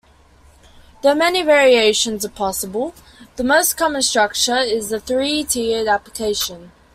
Though 1.03 1.13
many 1.13 1.43
variations 1.43 2.25
are 2.25 2.29
possible, 2.29 2.95
the 3.35 3.43
most 3.43 3.77
common 3.77 4.01
structure 4.01 4.57
is 4.57 4.89
the 4.89 4.99
three-tiered 4.99 5.87
application. 5.87 6.71